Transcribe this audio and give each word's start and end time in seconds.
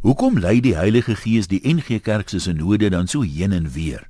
Hoekom 0.00 0.38
lei 0.40 0.62
die 0.64 0.78
Heilige 0.78 1.12
Gees 1.12 1.44
die 1.50 1.60
NG 1.60 1.98
Kerk 2.00 2.30
se 2.32 2.38
sinode 2.40 2.88
dan 2.88 3.04
so 3.06 3.20
heen 3.20 3.52
en 3.52 3.66
weer? 3.68 4.06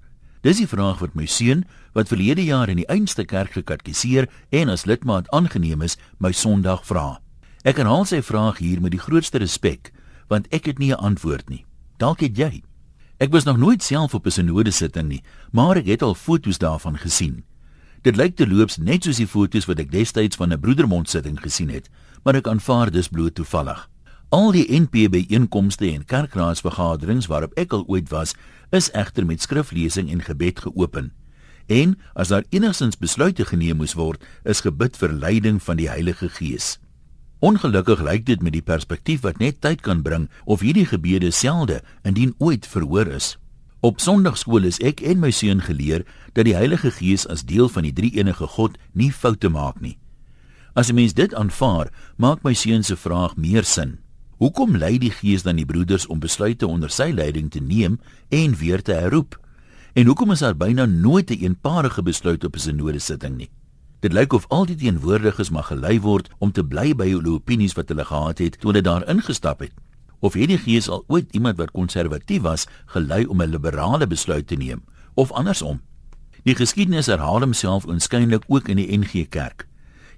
Dis 0.46 0.60
die 0.62 0.68
vraag 0.70 1.00
wat 1.02 1.16
my 1.18 1.26
seun, 1.26 1.64
wat 1.98 2.06
verlede 2.06 2.44
jaar 2.46 2.70
in 2.70 2.78
die 2.78 2.86
Einste 2.86 3.24
Kerk 3.27 3.56
gekatkiseer 3.59 4.29
en 4.54 4.71
as 4.71 4.87
lidmaat 4.87 5.26
aangeneem 5.34 5.82
is, 5.82 5.96
my 6.22 6.30
Sondag 6.30 6.84
vra. 6.87 7.18
Ek 7.66 7.82
herhaal 7.82 8.06
sy 8.06 8.22
vraag 8.22 8.62
hier 8.62 8.79
met 8.79 8.95
die 8.95 9.03
grootste 9.03 9.42
respek, 9.42 9.90
want 10.30 10.46
ek 10.54 10.71
het 10.71 10.79
nie 10.79 10.93
'n 10.95 11.03
antwoord 11.03 11.50
nie. 11.50 11.66
Dalk 11.98 12.20
het 12.20 12.38
jy. 12.38 12.62
Ek 13.18 13.32
was 13.32 13.45
nog 13.45 13.59
nooit 13.59 13.82
self 13.82 14.14
op 14.14 14.27
'n 14.27 14.30
sinode 14.30 14.70
sitting 14.70 15.09
nie, 15.09 15.22
maar 15.50 15.77
ek 15.77 15.86
het 15.86 16.02
al 16.02 16.14
foto's 16.14 16.59
daarvan 16.59 16.98
gesien. 16.98 17.43
Dit 18.02 18.16
lyk 18.16 18.36
te 18.36 18.46
loops 18.46 18.79
net 18.79 19.02
soos 19.02 19.16
die 19.16 19.27
foto's 19.27 19.66
wat 19.66 19.80
ek 19.80 19.91
destyds 19.91 20.36
van 20.36 20.52
'n 20.52 20.61
broedermond 20.61 21.09
sitting 21.09 21.41
gesien 21.41 21.68
het, 21.68 21.91
maar 22.22 22.36
ek 22.36 22.46
aanvaar 22.46 22.91
dis 22.91 23.09
bloot 23.09 23.34
toevallig. 23.34 23.91
Al 24.30 24.52
die 24.54 24.68
NP 24.70 25.08
byeenkomste 25.10 25.88
en 25.90 26.04
kerkraadsvergaderings 26.06 27.26
waarop 27.26 27.57
ek 27.58 27.72
al 27.75 27.82
ooit 27.90 28.12
was, 28.14 28.36
is 28.71 28.86
egter 28.94 29.25
met 29.26 29.43
skriflesing 29.43 30.07
en 30.07 30.21
gebed 30.22 30.61
geopen. 30.62 31.08
En 31.66 31.96
as 32.14 32.30
daar 32.30 32.44
enigstens 32.55 32.94
besluite 32.98 33.42
geneem 33.44 33.80
moes 33.83 33.97
word, 33.98 34.22
is 34.47 34.62
gebid 34.62 34.94
vir 35.00 35.11
leiding 35.11 35.58
van 35.62 35.80
die 35.80 35.88
Heilige 35.91 36.28
Gees. 36.30 36.77
Ongelukkig 37.42 38.05
lyk 38.06 38.22
dit 38.28 38.42
met 38.42 38.55
die 38.55 38.62
perspektief 38.62 39.24
wat 39.27 39.41
net 39.42 39.58
tyd 39.66 39.83
kan 39.83 40.05
bring 40.06 40.28
of 40.44 40.62
hierdie 40.62 40.86
gebede 40.86 41.33
selde 41.34 41.80
indien 42.06 42.36
ooit 42.38 42.69
verhoor 42.70 43.10
is. 43.10 43.33
Op 43.83 43.98
Sondagskool 43.98 44.69
is 44.70 44.78
ek 44.78 45.02
en 45.02 45.19
my 45.24 45.33
seun 45.34 45.58
geleer 45.66 46.05
dat 46.38 46.47
die 46.47 46.55
Heilige 46.55 46.92
Gees 46.94 47.27
as 47.27 47.42
deel 47.50 47.66
van 47.66 47.83
die 47.83 47.97
drie-enige 47.98 48.47
God 48.47 48.78
nie 48.94 49.10
foute 49.10 49.50
maak 49.50 49.83
nie. 49.83 49.98
As 50.78 50.86
'n 50.88 50.94
mens 50.94 51.19
dit 51.19 51.34
aanvaar, 51.34 51.91
maak 52.16 52.44
my 52.44 52.55
seun 52.55 52.84
se 52.84 52.94
vraag 52.94 53.34
meer 53.36 53.64
sin. 53.64 53.98
Hoekom 54.41 54.77
lei 54.80 54.94
die 54.97 55.11
Gees 55.12 55.42
dan 55.44 55.58
die 55.61 55.67
broeders 55.69 56.06
om 56.08 56.20
besluite 56.20 56.64
onder 56.64 56.89
sy 56.89 57.11
leiding 57.12 57.50
te 57.53 57.61
neem 57.61 57.98
en 58.33 58.55
weer 58.56 58.80
te 58.80 58.94
herroep? 58.96 59.36
En 59.92 60.06
hoekom 60.08 60.33
is 60.33 60.41
daar 60.41 60.56
byna 60.56 60.86
nooit 60.86 61.28
'n 61.30 61.33
een 61.33 61.41
eenparige 61.42 62.02
besluit 62.02 62.44
op 62.44 62.55
'n 62.55 62.58
sinode 62.58 62.98
sitting 62.98 63.36
nie? 63.36 63.50
Dit 64.00 64.12
lyk 64.12 64.33
of 64.33 64.46
al 64.48 64.66
die 64.66 64.77
teenwoordiges 64.77 65.50
mag 65.50 65.66
gelei 65.66 66.00
word 66.00 66.30
om 66.38 66.52
te 66.52 66.64
bly 66.64 66.94
by 66.94 67.11
hulle 67.11 67.30
opinies 67.30 67.77
wat 67.77 67.88
hulle 67.88 68.05
gehad 68.05 68.38
het 68.38 68.61
toe 68.61 68.70
hulle 68.70 68.83
daar 68.83 69.08
ingestap 69.08 69.61
het 69.61 69.72
of 70.18 70.33
het 70.33 70.48
die 70.48 70.58
gees 70.58 70.88
al 70.88 71.05
ooit 71.06 71.33
iemand 71.33 71.56
wat 71.56 71.70
konservatief 71.70 72.42
was 72.42 72.66
gelei 72.86 73.27
om 73.27 73.42
'n 73.42 73.50
liberale 73.50 74.06
besluit 74.06 74.46
te 74.46 74.55
neem 74.55 74.83
of 75.14 75.33
andersom 75.33 75.80
die 76.42 76.55
geskiedenis 76.55 77.06
herhaal 77.06 77.41
homself 77.41 77.86
oënskynlik 77.86 78.44
ook 78.46 78.68
in 78.68 78.77
die 78.77 78.98
NG 78.98 79.28
Kerk 79.28 79.69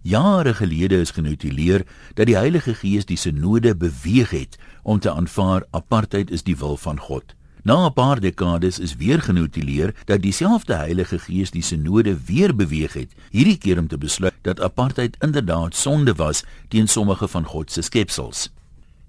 jare 0.02 0.54
gelede 0.54 1.00
is 1.00 1.10
genotuleer 1.10 1.86
dat 2.14 2.26
die 2.26 2.36
Heilige 2.36 2.74
Gees 2.74 3.04
die 3.04 3.16
sinode 3.16 3.76
beweeg 3.76 4.30
het 4.30 4.58
om 4.82 4.98
te 4.98 5.12
aanvaar 5.12 5.64
apartheid 5.70 6.30
is 6.30 6.42
die 6.42 6.56
wil 6.56 6.76
van 6.76 6.98
God 6.98 7.34
Na 7.64 7.86
'n 7.86 7.92
paar 7.92 8.20
dekades 8.20 8.78
is 8.78 8.96
weer 8.96 9.22
genotuleer 9.22 9.94
dat 10.04 10.22
dieselfde 10.22 10.74
Heilige 10.74 11.18
Gees 11.18 11.50
die 11.50 11.62
sinode 11.62 12.18
weer 12.26 12.56
beweeg 12.56 12.92
het, 12.92 13.14
hierdie 13.30 13.58
keer 13.58 13.78
om 13.78 13.86
te 13.86 13.98
besluit 13.98 14.34
dat 14.42 14.60
apartheid 14.60 15.16
inderdaad 15.20 15.74
sonde 15.74 16.14
was 16.14 16.44
teen 16.68 16.88
sommige 16.88 17.28
van 17.28 17.44
God 17.44 17.70
se 17.72 17.82
skepsels. 17.82 18.50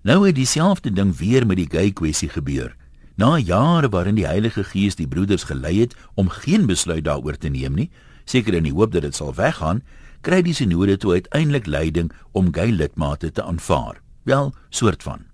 Nou 0.02 0.26
het 0.26 0.36
dieselfde 0.36 0.92
ding 0.92 1.18
weer 1.18 1.48
met 1.48 1.58
die 1.58 1.70
gay 1.70 1.92
kwessie 1.92 2.30
gebeur. 2.30 2.76
Na 3.16 3.38
jare 3.38 3.90
waarin 3.90 4.16
die 4.16 4.26
Heilige 4.26 4.64
Gees 4.64 4.96
die 4.96 5.08
broeders 5.08 5.44
gelei 5.44 5.80
het 5.80 5.96
om 6.14 6.30
geen 6.30 6.66
besluit 6.66 7.04
daaroor 7.04 7.38
te 7.38 7.50
neem 7.50 7.74
nie, 7.74 7.90
seker 8.26 8.54
in 8.54 8.64
die 8.64 8.74
hoop 8.74 8.92
dat 8.92 9.02
dit 9.02 9.16
sal 9.16 9.34
weggaan, 9.34 9.82
kry 10.24 10.42
die 10.46 10.56
sinode 10.56 10.98
toe 10.98 11.20
uiteindelik 11.20 11.68
leiding 11.68 12.12
om 12.32 12.52
gay 12.56 12.72
lidmate 12.72 13.32
te 13.32 13.44
aanvaar. 13.44 14.00
Wel, 14.24 14.54
soort 14.70 15.04
van. 15.04 15.26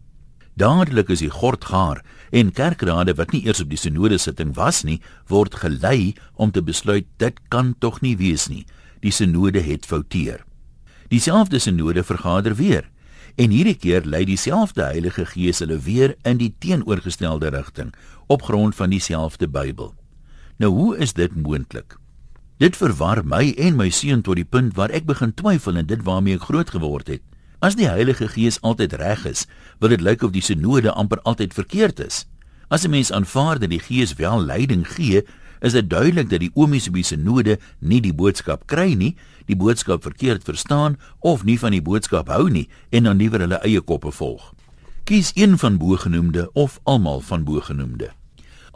Dadelik 0.59 1.09
is 1.13 1.23
die 1.23 1.31
gord 1.31 1.69
gaar 1.69 2.03
en 2.35 2.51
kerkrade 2.51 3.15
wat 3.15 3.31
nie 3.31 3.45
eers 3.45 3.61
op 3.63 3.69
die 3.71 3.79
sinode 3.79 4.17
sitting 4.19 4.51
was 4.57 4.83
nie, 4.83 4.99
word 5.31 5.55
gelei 5.61 6.15
om 6.35 6.51
te 6.51 6.61
besluit 6.61 7.07
dit 7.17 7.39
kan 7.53 7.75
tog 7.79 8.01
nie 8.01 8.17
wees 8.19 8.49
nie. 8.49 8.65
Die 8.99 9.13
sinode 9.15 9.61
het 9.63 9.85
fouteer. 9.87 10.43
Dieselfde 11.09 11.59
sinode 11.63 12.03
vergader 12.03 12.57
weer 12.59 12.89
En 13.39 13.53
hierdie 13.55 13.77
keer 13.79 14.03
lei 14.03 14.25
dieselfde 14.27 14.83
Heilige 14.83 15.23
Gees 15.25 15.61
hulle 15.63 15.77
weer 15.79 16.15
in 16.27 16.41
die 16.41 16.51
teenoorgestelde 16.59 17.53
rigting 17.53 17.93
op 18.27 18.43
grond 18.43 18.75
van 18.75 18.91
dieselfde 18.91 19.47
Bybel. 19.47 19.93
Nou 20.57 20.71
hoe 20.73 20.97
is 20.97 21.13
dit 21.13 21.35
moontlik? 21.35 21.95
Dit 22.59 22.75
verwar 22.75 23.21
my 23.23 23.53
en 23.55 23.77
my 23.79 23.85
seun 23.87 24.19
tot 24.19 24.35
die 24.35 24.43
punt 24.43 24.73
waar 24.75 24.91
ek 24.91 25.05
begin 25.07 25.31
twyfel 25.31 25.77
in 25.79 25.85
dit 25.87 26.01
waarmee 26.03 26.35
ek 26.35 26.49
groot 26.49 26.73
geword 26.75 27.07
het. 27.07 27.21
As 27.63 27.77
die 27.79 27.87
Heilige 27.87 28.27
Gees 28.27 28.57
altyd 28.67 28.97
reg 28.99 29.23
is, 29.29 29.45
wil 29.79 29.93
dit 29.95 30.03
lyk 30.03 30.25
of 30.27 30.33
die 30.35 30.43
sinode 30.43 30.91
amper 30.91 31.21
altyd 31.23 31.55
verkeerd 31.55 32.03
is. 32.03 32.25
As 32.67 32.83
'n 32.83 32.91
mens 32.91 33.13
aanvaar 33.15 33.63
dat 33.63 33.71
die 33.71 33.79
Gees 33.79 34.13
wel 34.19 34.43
leiding 34.43 34.83
gee, 34.83 35.23
is 35.61 35.71
dit 35.71 35.89
duidelik 35.89 36.29
dat 36.29 36.39
die 36.39 36.51
oomies 36.53 36.87
op 36.87 36.99
die 36.99 37.03
sinode 37.03 37.59
nie 37.79 38.01
die 38.01 38.13
boodskap 38.13 38.67
kry 38.67 38.93
nie, 38.93 39.15
die 39.45 39.55
boodskap 39.55 40.03
verkeerd 40.03 40.43
verstaan 40.43 40.99
of 41.19 41.43
nie 41.43 41.59
van 41.59 41.71
die 41.71 41.81
boodskap 41.81 42.27
hou 42.27 42.49
nie 42.49 42.67
en 42.89 43.03
dan 43.03 43.17
liewer 43.17 43.39
hulle 43.39 43.63
eie 43.63 43.81
koppe 43.81 44.11
volg. 44.11 44.53
Kies 45.03 45.31
een 45.35 45.57
van 45.57 45.77
bogenoemde 45.77 46.49
of 46.53 46.79
almal 46.83 47.21
van 47.21 47.43
bogenoemde. 47.43 48.18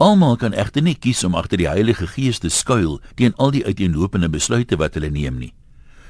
Almal 0.02 0.36
kan 0.36 0.54
egter 0.54 0.82
nie 0.82 0.96
kies 0.98 1.22
om 1.24 1.36
agter 1.38 1.60
die 1.60 1.68
Heilige 1.70 2.08
Gees 2.10 2.40
te 2.42 2.50
skuil 2.50 2.96
teen 3.14 3.34
al 3.38 3.52
die 3.54 3.62
uiteenlopende 3.62 4.28
besluite 4.28 4.78
wat 4.80 4.96
hulle 4.98 5.10
neem 5.10 5.38
nie. 5.38 5.52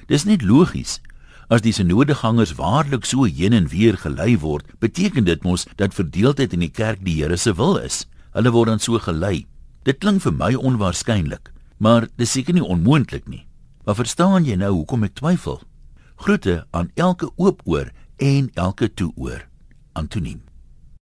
Dis 0.09 0.25
net 0.25 0.43
logies. 0.43 1.01
As 1.53 1.61
die 1.61 1.75
sinodegangers 1.77 2.55
waarlik 2.57 3.05
so 3.05 3.29
heen 3.29 3.53
en 3.53 3.69
weer 3.69 3.99
gelei 4.01 4.39
word, 4.41 4.65
beteken 4.81 5.29
dit 5.29 5.45
mos 5.45 5.67
dat 5.77 5.93
verdeeldheid 5.93 6.57
in 6.57 6.65
die 6.65 6.73
kerk 6.73 7.05
die 7.05 7.19
Here 7.21 7.37
se 7.37 7.53
wil 7.55 7.77
is. 7.77 8.07
Hulle 8.33 8.55
word 8.55 8.73
dan 8.73 8.81
so 8.81 8.99
gelei. 8.99 9.45
Dit 9.85 10.01
klink 10.01 10.25
vir 10.25 10.33
my 10.33 10.55
onwaarskynlik, 10.57 11.53
maar 11.77 12.09
dis 12.17 12.33
seker 12.33 12.57
nie 12.57 12.65
onmoontlik 12.65 13.29
nie. 13.29 13.45
Maar 13.85 14.01
verstaan 14.01 14.49
jy 14.49 14.57
nou 14.57 14.73
hoekom 14.79 15.05
ek 15.05 15.21
twyfel? 15.21 15.61
Groete 16.25 16.65
aan 16.73 16.89
elke 16.97 17.29
oop 17.37 17.61
oor 17.69 17.93
en 18.17 18.49
elke 18.57 18.89
toe 18.89 19.13
oor. 19.21 19.45
Antoniem 19.93 20.41